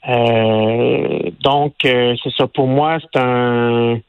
Euh, 0.08 1.32
donc, 1.42 1.74
euh, 1.86 2.16
c'est 2.24 2.34
ça. 2.36 2.48
Pour 2.48 2.68
moi, 2.68 2.98
c'est 3.02 3.20
un. 3.20 4.00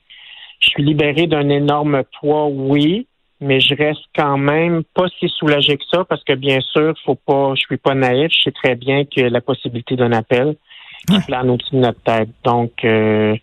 Je 0.61 0.69
suis 0.69 0.83
libéré 0.83 1.27
d'un 1.27 1.49
énorme 1.51 2.03
poids, 2.19 2.47
oui, 2.47 3.07
mais 3.41 3.61
je 3.61 3.75
reste 3.75 4.01
quand 4.17 4.39
même 4.39 4.83
pas 4.95 5.07
si 5.21 5.29
soulagé 5.29 5.77
que 5.77 5.85
ça 5.93 6.05
parce 6.05 6.25
que 6.25 6.33
bien 6.33 6.61
sûr, 6.61 6.95
faut 7.05 7.15
pas. 7.15 7.55
Je 7.55 7.61
suis 7.61 7.77
pas 7.77 7.95
naïf. 7.95 8.33
Je 8.33 8.45
sais 8.45 8.53
très 8.53 8.75
bien 8.75 9.05
que 9.05 9.21
la 9.21 9.41
possibilité 9.41 9.97
d'un 9.97 10.13
appel 10.13 10.57
qui 11.09 11.21
plane 11.21 11.51
au-dessus 11.51 11.75
de 11.75 11.81
notre 11.81 12.03
tête. 12.03 12.31
Donc, 12.45 12.73
euh, 12.85 13.37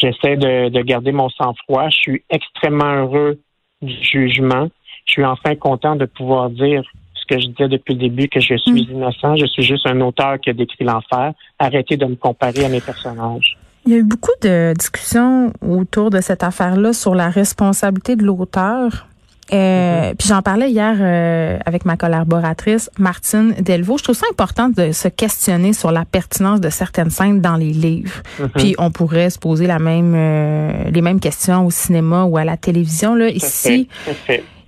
j'essaie 0.00 0.36
de, 0.36 0.68
de, 0.68 0.80
garder 0.82 1.12
mon 1.12 1.28
sang-froid. 1.30 1.88
Je 1.90 1.96
suis 1.96 2.22
extrêmement 2.30 2.94
heureux 2.94 3.38
du 3.82 3.94
jugement. 4.02 4.68
Je 5.06 5.12
suis 5.12 5.24
enfin 5.24 5.54
content 5.54 5.96
de 5.96 6.04
pouvoir 6.04 6.50
dire 6.50 6.82
ce 7.14 7.34
que 7.34 7.40
je 7.40 7.46
disais 7.48 7.68
depuis 7.68 7.94
le 7.94 8.00
début, 8.00 8.28
que 8.28 8.40
je 8.40 8.56
suis 8.56 8.72
mm. 8.72 8.92
innocent. 8.92 9.36
Je 9.36 9.46
suis 9.46 9.62
juste 9.62 9.86
un 9.86 10.00
auteur 10.00 10.38
qui 10.40 10.50
a 10.50 10.52
décrit 10.52 10.84
l'enfer. 10.84 11.32
Arrêtez 11.58 11.96
de 11.96 12.06
me 12.06 12.16
comparer 12.16 12.64
à 12.64 12.68
mes 12.68 12.80
personnages. 12.80 13.56
Il 13.86 13.92
y 13.92 13.94
a 13.94 13.98
eu 13.98 14.04
beaucoup 14.04 14.32
de 14.42 14.74
discussions 14.78 15.52
autour 15.66 16.10
de 16.10 16.20
cette 16.20 16.42
affaire-là 16.42 16.92
sur 16.92 17.14
la 17.14 17.30
responsabilité 17.30 18.16
de 18.16 18.24
l'auteur. 18.24 19.07
Euh, 19.52 20.12
puis 20.18 20.28
j'en 20.28 20.42
parlais 20.42 20.70
hier 20.70 20.94
euh, 21.00 21.58
avec 21.64 21.84
ma 21.86 21.96
collaboratrice 21.96 22.90
Martine 22.98 23.54
Delvaux. 23.60 23.96
Je 23.96 24.04
trouve 24.04 24.16
ça 24.16 24.26
important 24.30 24.68
de 24.68 24.92
se 24.92 25.08
questionner 25.08 25.72
sur 25.72 25.90
la 25.90 26.04
pertinence 26.04 26.60
de 26.60 26.68
certaines 26.68 27.10
scènes 27.10 27.40
dans 27.40 27.56
les 27.56 27.70
livres. 27.70 28.22
Mhm. 28.38 28.48
Puis 28.56 28.74
on 28.78 28.90
pourrait 28.90 29.30
se 29.30 29.38
poser 29.38 29.66
la 29.66 29.78
même 29.78 30.14
euh, 30.14 30.90
les 30.90 31.00
mêmes 31.00 31.20
questions 31.20 31.64
au 31.64 31.70
cinéma 31.70 32.24
ou 32.24 32.36
à 32.36 32.44
la 32.44 32.56
télévision. 32.56 33.14
Là 33.14 33.28
ici, 33.28 33.88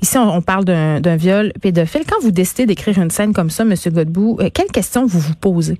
ici 0.00 0.18
on, 0.18 0.40
parle 0.40 0.64
d'un 0.64 1.16
viol 1.16 1.52
pédophile. 1.60 2.02
Quand 2.08 2.20
vous 2.22 2.30
décidez 2.30 2.64
d'écrire 2.64 2.99
une 2.99 3.10
scène 3.10 3.34
comme 3.34 3.50
ça, 3.50 3.64
Monsieur 3.64 3.90
Godbout, 3.90 4.38
quelles 4.54 4.72
questions 4.72 5.04
vous 5.04 5.20
vous 5.20 5.34
posez? 5.34 5.78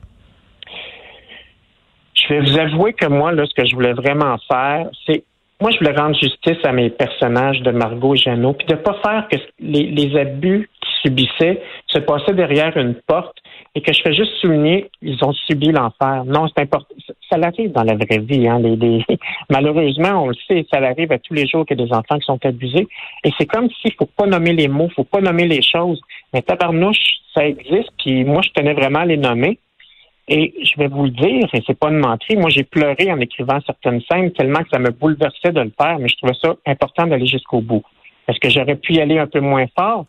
Je 2.15 2.35
vais 2.35 2.41
vous 2.41 2.59
avouer 2.59 2.93
que 2.93 3.07
moi, 3.07 3.33
là, 3.33 3.45
ce 3.47 3.55
que 3.55 3.67
je 3.67 3.75
voulais 3.75 3.95
vraiment 3.95 4.37
faire, 4.47 4.89
c'est 5.07 5.25
moi, 5.61 5.71
je 5.73 5.79
voulais 5.79 5.97
rendre 5.97 6.17
justice 6.19 6.57
à 6.65 6.73
mes 6.73 6.89
personnages 6.89 7.61
de 7.61 7.71
Margot 7.71 8.15
et 8.15 8.19
Jeannot, 8.19 8.55
puis 8.55 8.67
de 8.67 8.77
pas 8.77 8.97
faire 9.05 9.29
que 9.29 9.37
les, 9.59 10.17
abus 10.17 10.71
qu'ils 10.81 11.11
subissaient 11.11 11.63
se 11.87 11.99
passaient 11.99 12.33
derrière 12.33 12.77
une 12.79 12.95
porte 12.95 13.37
et 13.75 13.83
que 13.83 13.93
je 13.93 14.01
fais 14.03 14.15
juste 14.15 14.33
souligner, 14.41 14.91
ils 15.03 15.23
ont 15.23 15.33
subi 15.33 15.71
l'enfer. 15.71 16.25
Non, 16.27 16.49
c'est 16.49 16.63
important. 16.63 16.95
Ça, 17.29 17.37
l'arrive 17.37 17.73
dans 17.73 17.85
la 17.85 17.95
vraie 17.95 18.19
vie. 18.19 18.49
Hein, 18.49 18.59
les, 18.61 19.05
Malheureusement, 19.51 20.25
on 20.25 20.29
le 20.29 20.35
sait, 20.49 20.67
ça 20.73 20.79
arrive 20.79 21.13
à 21.13 21.19
tous 21.19 21.35
les 21.35 21.47
jours 21.47 21.67
qu'il 21.67 21.79
y 21.79 21.83
a 21.83 21.87
des 21.87 21.93
enfants 21.93 22.19
qui 22.19 22.25
sont 22.25 22.45
abusés. 22.45 22.89
Et 23.25 23.31
c'est 23.39 23.47
comme 23.47 23.69
s'il 23.81 23.93
faut 23.93 24.07
pas 24.07 24.27
nommer 24.27 24.55
les 24.55 24.67
mots, 24.67 24.89
faut 24.97 25.05
pas 25.05 25.21
nommer 25.21 25.47
les 25.47 25.63
choses. 25.63 26.01
Mais 26.33 26.41
tabarnouche, 26.41 27.21
ça 27.35 27.47
existe, 27.47 27.91
puis 27.99 28.25
moi, 28.25 28.41
je 28.43 28.51
tenais 28.51 28.73
vraiment 28.75 29.01
à 29.01 29.07
les 29.07 29.19
nommer. 29.19 29.59
Et 30.33 30.55
je 30.63 30.79
vais 30.79 30.87
vous 30.87 31.05
le 31.05 31.11
dire, 31.11 31.49
et 31.53 31.63
c'est 31.67 31.77
pas 31.77 31.89
une 31.89 31.99
menterie, 31.99 32.37
moi 32.37 32.51
j'ai 32.51 32.63
pleuré 32.63 33.11
en 33.11 33.19
écrivant 33.19 33.59
certaines 33.67 34.01
scènes 34.03 34.31
tellement 34.31 34.61
que 34.63 34.69
ça 34.73 34.79
me 34.79 34.91
bouleversait 34.91 35.51
de 35.51 35.61
le 35.61 35.73
faire, 35.77 35.99
mais 35.99 36.07
je 36.07 36.17
trouvais 36.19 36.39
ça 36.41 36.55
important 36.67 37.09
d'aller 37.09 37.27
jusqu'au 37.27 37.61
bout. 37.61 37.83
Est-ce 38.29 38.39
que 38.39 38.49
j'aurais 38.49 38.77
pu 38.77 38.95
y 38.95 39.01
aller 39.01 39.19
un 39.19 39.27
peu 39.27 39.41
moins 39.41 39.67
fort? 39.77 40.07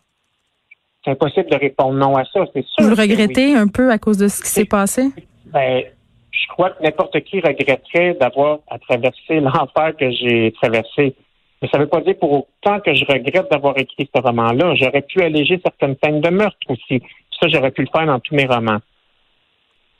C'est 1.04 1.10
impossible 1.10 1.50
de 1.50 1.56
répondre 1.56 1.94
non 1.94 2.16
à 2.16 2.24
ça, 2.26 2.44
c'est 2.54 2.64
sûr. 2.64 2.88
Vous 2.88 2.94
regrettez 2.94 3.56
un 3.56 3.66
peu 3.66 3.90
à 3.90 3.98
cause 3.98 4.18
de 4.18 4.28
ce 4.28 4.40
qui 4.42 4.48
s'est 4.48 4.64
passé? 4.64 5.08
Ben, 5.46 5.82
je 6.30 6.46
crois 6.46 6.70
que 6.70 6.84
n'importe 6.84 7.20
qui 7.22 7.40
regretterait 7.40 8.14
d'avoir 8.14 8.60
à 8.70 8.78
traverser 8.78 9.40
l'enfer 9.40 9.96
que 9.98 10.08
j'ai 10.12 10.52
traversé. 10.52 11.16
Mais 11.60 11.68
ça 11.68 11.78
ne 11.78 11.82
veut 11.82 11.88
pas 11.88 12.00
dire 12.00 12.16
pour 12.20 12.32
autant 12.32 12.78
que 12.78 12.94
je 12.94 13.04
regrette 13.04 13.50
d'avoir 13.50 13.76
écrit 13.76 14.08
ce 14.14 14.20
roman-là. 14.20 14.76
J'aurais 14.76 15.02
pu 15.02 15.20
alléger 15.20 15.60
certaines 15.64 15.96
scènes 16.02 16.20
de 16.20 16.30
meurtre 16.30 16.58
aussi. 16.68 17.02
Ça, 17.40 17.48
j'aurais 17.48 17.72
pu 17.72 17.82
le 17.82 17.88
faire 17.92 18.06
dans 18.06 18.20
tous 18.20 18.36
mes 18.36 18.46
romans. 18.46 18.78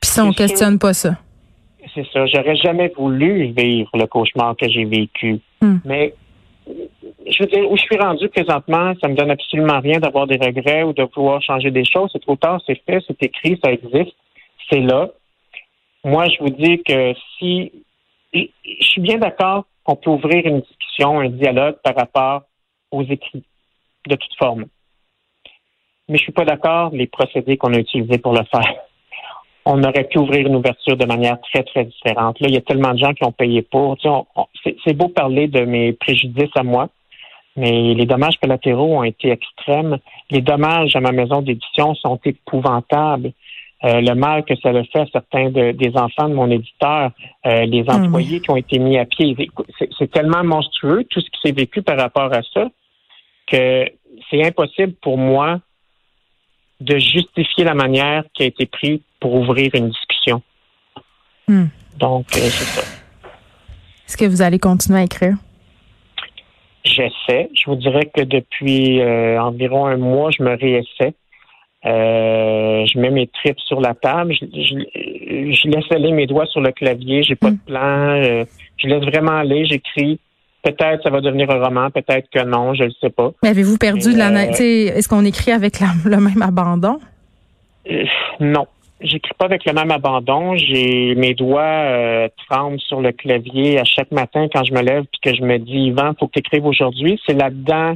Puis 0.03 0.11
ça, 0.11 0.25
on 0.25 0.33
questionne 0.33 0.81
pas 0.81 0.93
ça. 0.93 1.17
C'est 1.95 2.07
ça. 2.13 2.27
J'aurais 2.27 2.57
jamais 2.57 2.93
voulu 2.97 3.53
vivre 3.57 3.91
le 3.95 4.07
cauchemar 4.07 4.57
que 4.57 4.69
j'ai 4.69 4.85
vécu. 4.85 5.39
Hmm. 5.61 5.77
Mais 5.85 6.15
je 6.67 7.43
veux 7.43 7.49
dire, 7.49 7.71
où 7.71 7.77
je 7.77 7.83
suis 7.83 7.97
rendu 7.97 8.29
présentement, 8.29 8.95
ça 9.01 9.07
me 9.09 9.15
donne 9.15 9.31
absolument 9.31 9.79
rien 9.81 10.01
d'avoir 10.01 10.27
des 10.27 10.37
regrets 10.37 10.83
ou 10.83 10.93
de 10.93 11.07
vouloir 11.15 11.41
changer 11.41 11.71
des 11.71 11.85
choses. 11.85 12.11
C'est 12.13 12.23
trop 12.23 12.35
tard, 12.35 12.61
c'est 12.67 12.81
fait, 12.85 12.99
c'est 13.07 13.23
écrit, 13.23 13.61
ça 13.65 13.71
existe, 13.71 14.17
c'est 14.69 14.81
là. 14.81 15.09
Moi, 16.05 16.27
je 16.29 16.39
vous 16.41 16.51
dis 16.51 16.83
que 16.83 17.15
si 17.39 17.71
je 18.35 18.49
suis 18.81 19.01
bien 19.01 19.19
d'accord 19.19 19.67
qu'on 19.85 19.95
peut 19.95 20.11
ouvrir 20.11 20.45
une 20.47 20.63
discussion, 20.63 21.21
un 21.21 21.29
dialogue 21.29 21.77
par 21.85 21.95
rapport 21.95 22.43
aux 22.91 23.03
écrits, 23.03 23.45
de 24.09 24.17
toute 24.17 24.35
forme. 24.37 24.65
Mais 26.09 26.19
je 26.19 26.25
suis 26.25 26.33
pas 26.33 26.45
d'accord 26.45 26.91
les 26.93 27.07
procédés 27.07 27.57
qu'on 27.57 27.73
a 27.73 27.79
utilisés 27.79 28.19
pour 28.19 28.33
le 28.33 28.45
faire. 28.51 28.75
On 29.65 29.83
aurait 29.85 30.05
pu 30.05 30.19
ouvrir 30.19 30.47
une 30.47 30.57
ouverture 30.57 30.97
de 30.97 31.07
manière 31.07 31.41
très, 31.41 31.63
très 31.63 31.85
différente. 31.85 32.41
Là, 32.41 32.49
il 32.49 32.55
y 32.55 32.59
a 32.59 32.63
tellement 32.63 32.93
de 32.93 32.99
gens 32.99 33.13
qui 33.13 33.25
ont 33.25 33.33
payé 33.33 33.63
pour. 33.63 33.97
c'est 34.85 34.95
beau 34.95 35.09
parler 35.09 35.47
de 35.47 35.61
mes 35.61 35.93
préjudices 35.93 36.51
à 36.57 36.63
moi, 36.63 36.89
mais 37.57 37.95
les 37.95 38.07
dommages 38.07 38.39
collatéraux 38.41 38.99
ont 38.99 39.05
été 39.05 39.31
extrêmes. 39.31 39.99
Les 40.31 40.41
dommages 40.41 40.97
à 40.97 41.01
ma 41.01 41.13
maison 41.13 41.43
d'édition 41.43 41.95
sont 41.95 42.19
épouvantables. 42.25 43.33
Euh, 43.85 44.01
le 44.01 44.15
mal 44.15 44.45
que 44.45 44.55
ça 44.57 44.69
a 44.69 44.85
fait 44.85 45.01
à 45.01 45.07
certains 45.13 45.51
des 45.51 45.93
enfants 45.97 46.29
de 46.29 46.35
mon 46.35 46.49
éditeur, 46.51 47.11
euh, 47.47 47.65
les 47.65 47.85
ah 47.89 47.97
employés 47.97 48.41
qui 48.41 48.51
ont 48.51 48.57
été 48.57 48.79
mis 48.79 48.97
à 48.97 49.05
pied. 49.05 49.37
C'est 49.99 50.11
tellement 50.11 50.45
monstrueux 50.45 51.05
tout 51.11 51.21
ce 51.21 51.29
qui 51.31 51.41
s'est 51.43 51.53
vécu 51.53 51.83
par 51.83 51.99
rapport 51.99 52.33
à 52.33 52.43
ça 52.55 52.69
que 53.49 53.85
c'est 54.31 54.45
impossible 54.45 54.95
pour 55.03 55.19
moi 55.19 55.59
de 56.81 56.97
justifier 56.99 57.65
la 57.65 57.75
manière 57.75 58.25
qui 58.35 58.45
a 58.45 58.47
été 58.47 58.67
prise 58.67 59.01
pour 59.23 59.35
ouvrir 59.35 59.71
une 59.75 59.89
discussion. 59.89 60.43
Hmm. 61.49 61.67
Donc, 61.99 62.27
euh, 62.37 62.41
c'est 62.41 62.81
ça. 62.81 62.83
Est-ce 64.07 64.17
que 64.19 64.27
vous 64.27 64.43
allez 64.43 64.59
continuer 64.59 65.01
à 65.01 65.05
écrire? 65.05 65.37
J'essaie. 66.85 67.49
Je 67.55 67.71
vous 67.71 67.77
dirais 67.77 68.11
que 68.15 68.23
depuis 68.23 69.01
environ 69.39 69.87
un 69.87 69.97
mois, 69.97 70.31
je 70.37 70.43
me 70.43 70.55
réessaie. 70.55 71.15
Euh, 71.85 72.87
je 72.87 72.99
mets 72.99 73.11
mes 73.11 73.27
tripes 73.27 73.59
sur 73.61 73.81
la 73.81 73.95
table. 73.95 74.35
Je, 74.35 75.69
laisse 75.69 75.91
aller 75.91 76.13
mes 76.13 76.27
doigts 76.27 76.47
sur 76.47 76.61
le 76.61 76.71
clavier. 76.71 77.23
J'ai 77.23 77.35
pas 77.35 77.51
de 77.51 77.57
hmm. 77.57 77.67
plan. 77.67 78.23
Euh, 78.23 78.45
je 78.77 78.87
laisse 78.87 79.03
vraiment 79.03 79.39
aller. 79.39 79.65
J'écris. 79.67 80.21
Peut-être 80.63 81.03
ça 81.03 81.11
va 81.11 81.21
devenir 81.21 81.51
un 81.51 81.61
roman, 81.61 81.91
peut-être 81.91 82.29
que 82.33 82.45
non, 82.45 82.73
je 82.75 82.85
ne 82.85 82.91
sais 83.01 83.11
pas. 83.11 83.33
Mais 83.43 83.49
avez-vous 83.49 83.79
perdu 83.79 84.13
de 84.13 84.19
la... 84.19 84.29
Euh, 84.31 84.53
est-ce 84.61 85.09
qu'on 85.09 85.25
écrit 85.25 85.51
avec 85.51 85.81
le 86.05 86.19
même 86.19 86.41
abandon? 86.41 87.01
non. 88.39 88.69
J'écris 89.03 89.35
pas 89.39 89.47
avec 89.47 89.65
le 89.65 89.73
même 89.73 89.91
abandon. 89.91 90.57
J'ai 90.57 91.15
mes 91.15 91.35
doigts 91.35 92.29
tremblent 92.49 92.81
sur 92.81 93.01
le 93.01 93.13
clavier 93.13 93.79
à 93.79 93.85
chaque 93.85 94.11
matin 94.11 94.49
quand 94.53 94.65
je 94.65 94.73
me 94.73 94.81
lève 94.81 95.05
puis 95.05 95.21
que 95.23 95.37
je 95.37 95.43
me 95.43 95.59
dis 95.59 95.89
Yvan, 95.89 96.13
faut 96.19 96.27
que 96.27 96.33
tu 96.33 96.39
écrives 96.41 96.67
aujourd'hui. 96.67 97.21
C'est 97.27 97.35
là-dedans 97.35 97.95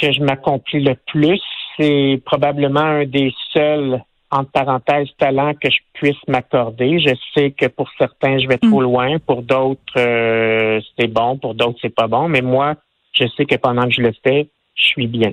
que 0.00 0.12
je 0.12 0.22
m'accomplis 0.22 0.82
le 0.82 0.94
plus 1.06 1.42
c'est 1.78 2.20
probablement 2.24 2.80
un 2.80 3.04
des 3.04 3.32
seuls, 3.52 4.02
entre 4.30 4.50
parenthèses, 4.50 5.08
talents 5.18 5.54
que 5.54 5.70
je 5.70 5.78
puisse 5.94 6.16
m'accorder. 6.26 6.98
Je 6.98 7.14
sais 7.34 7.52
que 7.52 7.66
pour 7.66 7.88
certains, 7.96 8.38
je 8.38 8.48
vais 8.48 8.58
trop 8.58 8.80
mm. 8.80 8.84
loin. 8.84 9.18
Pour 9.20 9.42
d'autres, 9.42 9.80
euh, 9.96 10.80
c'est 10.98 11.06
bon. 11.06 11.38
Pour 11.38 11.54
d'autres, 11.54 11.78
c'est 11.80 11.94
pas 11.94 12.08
bon. 12.08 12.28
Mais 12.28 12.42
moi, 12.42 12.74
je 13.12 13.24
sais 13.36 13.46
que 13.46 13.56
pendant 13.56 13.84
que 13.84 13.92
je 13.92 14.02
le 14.02 14.12
fais, 14.22 14.48
je 14.74 14.84
suis 14.84 15.06
bien. 15.06 15.32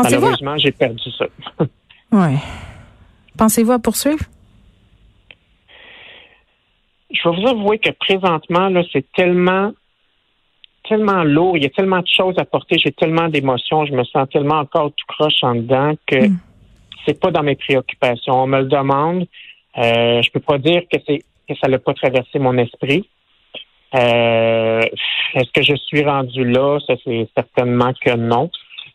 Malheureusement, 0.00 0.56
j'ai 0.58 0.70
perdu 0.70 1.10
ça. 1.18 1.26
oui. 2.12 2.36
Pensez-vous 3.38 3.72
à 3.72 3.78
poursuivre? 3.78 4.24
Je 7.10 7.28
vais 7.28 7.36
vous 7.36 7.48
avouer 7.48 7.78
que 7.78 7.90
présentement, 7.90 8.68
là, 8.68 8.82
c'est 8.92 9.04
tellement 9.12 9.72
tellement 10.90 11.22
lourd, 11.22 11.56
il 11.56 11.62
y 11.62 11.66
a 11.66 11.70
tellement 11.70 12.00
de 12.00 12.08
choses 12.08 12.34
à 12.38 12.44
porter, 12.44 12.76
j'ai 12.78 12.90
tellement 12.90 13.28
d'émotions, 13.28 13.86
je 13.86 13.92
me 13.92 14.02
sens 14.02 14.28
tellement 14.28 14.56
encore 14.56 14.90
tout 14.90 15.06
croche 15.06 15.42
en 15.42 15.54
dedans 15.54 15.94
que 16.04 16.26
mm. 16.28 16.38
c'est 17.06 17.20
pas 17.20 17.30
dans 17.30 17.44
mes 17.44 17.54
préoccupations. 17.54 18.34
On 18.34 18.46
me 18.48 18.58
le 18.58 18.64
demande. 18.64 19.26
Euh, 19.78 20.20
je 20.20 20.30
peux 20.32 20.40
pas 20.40 20.58
dire 20.58 20.82
que 20.92 20.98
c'est 21.06 21.20
que 21.48 21.54
ça 21.60 21.68
l'a 21.68 21.78
pas 21.78 21.94
traversé 21.94 22.40
mon 22.40 22.58
esprit. 22.58 23.08
Euh, 23.94 24.82
est-ce 25.34 25.50
que 25.52 25.62
je 25.62 25.76
suis 25.76 26.04
rendu 26.04 26.44
là? 26.44 26.78
Ça, 26.86 26.94
c'est 27.04 27.28
certainement 27.36 27.92
que 28.04 28.16
non. 28.16 28.50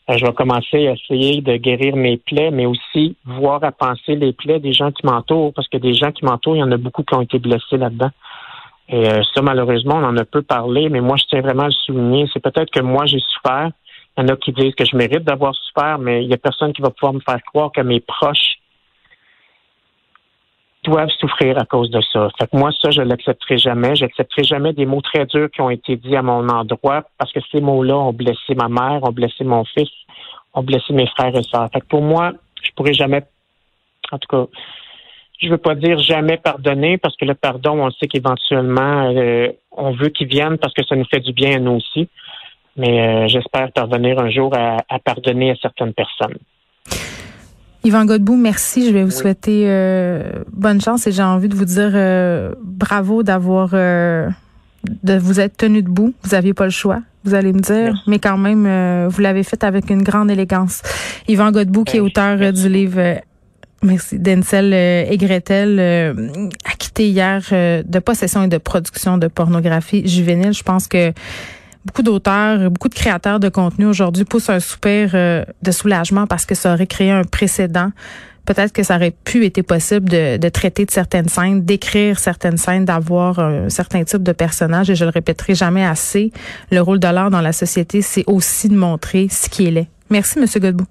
Euh, 0.10 0.18
je 0.18 0.26
vais 0.26 0.34
commencer 0.34 0.88
à 0.88 0.94
essayer 0.94 1.42
de 1.42 1.58
guérir 1.58 1.96
mes 1.96 2.18
plaies, 2.18 2.52
mais 2.52 2.66
aussi 2.66 3.16
voir 3.26 3.64
à 3.64 3.72
penser 3.72 4.16
les 4.16 4.34
plaies 4.34 4.60
des 4.60 4.74
gens 4.74 4.92
qui 4.92 5.06
m'entourent, 5.06 5.54
parce 5.54 5.68
que 5.68 5.78
des 5.78 5.94
gens 5.94 6.12
qui 6.12 6.26
m'entourent, 6.26 6.56
il 6.56 6.60
y 6.60 6.64
en 6.64 6.72
a 6.72 6.78
beaucoup 6.78 7.04
qui 7.04 7.16
ont 7.16 7.22
été 7.22 7.40
blessés 7.40 7.78
là-dedans. 7.78 8.12
Et 8.88 9.10
euh, 9.10 9.24
ça, 9.34 9.42
malheureusement, 9.42 9.96
on 9.96 10.04
en 10.04 10.18
a 10.18 10.26
peu 10.26 10.44
parlé, 10.44 10.90
mais 10.90 11.02
moi, 11.02 11.18
je 11.18 11.26
tiens 11.26 11.42
vraiment 11.42 11.64
à 11.64 11.68
le 11.68 11.74
souligner. 11.74 12.30
C'est 12.32 12.40
peut-être 12.40 12.70
que 12.70 12.82
moi, 12.82 13.06
j'ai 13.08 13.20
souffert. 13.20 13.72
Il 14.18 14.22
y 14.22 14.24
en 14.26 14.28
a 14.28 14.36
qui 14.38 14.52
disent 14.52 14.76
que 14.76 14.86
je 14.86 14.96
mérite 14.96 15.24
d'avoir 15.24 15.56
souffert, 15.56 15.98
mais 15.98 16.24
il 16.24 16.28
n'y 16.28 16.34
a 16.34 16.38
personne 16.38 16.72
qui 16.72 16.84
va 16.84 16.92
pouvoir 16.92 17.14
me 17.14 17.20
faire 17.20 17.42
croire 17.44 17.72
que 17.72 17.82
mes 17.82 18.00
proches 18.00 18.60
doivent 20.86 21.10
souffrir 21.20 21.58
à 21.58 21.66
cause 21.66 21.90
de 21.90 22.02
ça. 22.14 22.30
Fait 22.38 22.48
que 22.48 22.58
moi, 22.58 22.72
ça, 22.82 22.92
je 22.92 23.02
l'accepterai 23.02 23.58
jamais. 23.58 23.96
J'accepterai 23.96 24.44
jamais 24.44 24.74
des 24.74 24.86
mots 24.86 25.02
très 25.02 25.26
durs 25.26 25.50
qui 25.52 25.62
ont 25.62 25.70
été 25.70 25.96
dits 25.96 26.16
à 26.16 26.22
mon 26.22 26.48
endroit 26.50 27.04
parce 27.18 27.32
que 27.32 27.40
ces 27.52 27.62
mots-là 27.62 27.98
ont 27.98 28.14
blessé 28.14 28.56
ma 28.56 28.70
mère, 28.70 29.04
ont 29.04 29.12
blessé 29.12 29.44
mon 29.44 29.64
fils, 29.66 29.90
ont 30.54 30.64
blessé 30.64 30.94
mes 30.94 31.08
frères 31.08 31.36
et 31.36 31.44
sœurs. 31.44 31.70
Fait 31.74 31.82
que 31.82 31.88
pour 31.88 32.02
moi, 32.02 32.32
je 32.64 32.72
pourrais 32.76 32.94
jamais, 32.94 33.24
en 34.12 34.18
tout 34.18 34.28
cas, 34.28 34.46
je 35.42 35.50
veux 35.50 35.58
pas 35.58 35.76
dire 35.76 36.00
jamais 36.00 36.38
pardonner 36.38 36.98
parce 36.98 37.16
que 37.18 37.26
le 37.26 37.36
pardon, 37.36 37.80
on 37.86 37.92
sait 37.92 38.08
qu'éventuellement, 38.08 39.12
euh, 39.16 39.50
on 39.72 39.92
veut 39.92 40.10
qu'il 40.10 40.28
vienne 40.28 40.58
parce 40.58 40.74
que 40.74 40.84
ça 40.86 40.96
nous 40.96 41.06
fait 41.06 41.20
du 41.20 41.34
bien 41.34 41.58
à 41.58 41.60
nous 41.60 41.74
aussi. 41.74 42.08
Mais 42.78 43.08
euh, 43.08 43.28
j'espère 43.28 43.72
parvenir 43.72 44.20
un 44.20 44.30
jour 44.30 44.54
à, 44.54 45.00
pardonner 45.00 45.52
à 45.52 45.56
certaines 45.56 45.94
personnes. 45.94 46.38
Yvan 47.86 48.06
Godbout, 48.06 48.36
merci. 48.36 48.86
Je 48.86 48.92
vais 48.92 49.04
vous 49.04 49.12
souhaiter 49.12 49.64
euh, 49.68 50.44
bonne 50.52 50.82
chance 50.82 51.08
et 51.08 51.14
j'ai 51.14 51.24
envie 51.24 51.48
de 51.48 51.56
vous 51.56 51.66
dire 51.66 51.94
bravo 52.62 53.24
d'avoir 53.24 53.70
de 53.72 55.18
vous 55.18 55.40
être 55.40 55.56
tenu 55.56 55.82
debout. 55.82 56.14
Vous 56.24 56.32
n'aviez 56.32 56.54
pas 56.54 56.66
le 56.66 56.72
choix, 56.72 57.02
vous 57.24 57.34
allez 57.34 57.54
me 57.54 57.60
dire, 57.60 58.04
mais 58.08 58.20
quand 58.20 58.38
même, 58.38 59.08
vous 59.08 59.22
l'avez 59.22 59.44
fait 59.44 59.64
avec 59.64 59.90
une 59.90 60.04
grande 60.04 60.30
élégance. 60.30 60.82
Yvan 61.28 61.52
Godbout, 61.52 61.86
qui 61.86 61.98
est 61.98 62.00
ben, 62.02 62.06
auteur 62.08 62.54
du 62.54 62.68
livre 62.68 63.22
Merci. 63.86 64.20
Denzel 64.20 64.74
euh, 64.74 65.06
et 65.10 65.18
Gretel 65.18 65.78
euh, 65.80 66.14
acquitté 66.66 67.10
hier 67.10 67.44
euh, 67.52 67.84
de 67.86 68.00
possession 68.00 68.44
et 68.44 68.48
de 68.48 68.58
production 68.58 69.18
de 69.18 69.28
pornographie 69.28 70.08
juvénile. 70.08 70.54
Je 70.54 70.64
pense 70.64 70.88
que 70.88 71.14
beaucoup 71.86 72.02
d'auteurs, 72.02 72.70
beaucoup 72.72 72.90
de 72.90 72.96
créateurs 72.96 73.40
de 73.40 73.50
contenu 73.50 73.86
aujourd'hui 73.86 74.26
poussent 74.26 74.50
un 74.50 74.60
soupir 74.60 75.12
de 75.14 75.72
soulagement 75.72 76.28
parce 76.28 76.46
que 76.46 76.56
ça 76.56 76.74
aurait 76.74 76.88
créé 76.88 77.12
un 77.12 77.24
précédent. 77.24 77.92
Peut-être 78.46 78.74
que 78.74 78.84
ça 78.84 78.96
aurait 78.96 79.14
pu 79.24 79.44
être 79.46 79.62
possible 79.64 80.08
de, 80.08 80.50
traiter 80.50 80.86
de 80.86 80.92
certaines 80.92 81.28
scènes, 81.28 81.66
d'écrire 81.66 82.20
certaines 82.20 82.58
scènes, 82.58 82.86
d'avoir 82.86 83.40
un 83.40 83.70
certain 83.70 84.04
type 84.04 84.22
de 84.22 84.32
personnage. 84.32 84.90
Et 84.90 84.96
je 84.96 85.04
le 85.04 85.10
répéterai 85.10 85.56
jamais 85.56 85.84
assez. 85.84 86.32
Le 86.72 86.80
rôle 86.80 87.00
de 87.00 87.08
l'art 87.08 87.32
dans 87.32 87.42
la 87.42 87.54
société, 87.54 88.04
c'est 88.04 88.24
aussi 88.28 88.70
de 88.70 88.76
montrer 88.76 89.28
ce 89.30 89.50
qui 89.50 89.66
est. 89.66 89.88
Merci, 90.12 90.40
Monsieur 90.40 90.60
Godbout. 90.60 90.86